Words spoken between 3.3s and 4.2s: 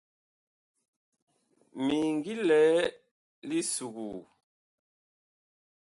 li suguu.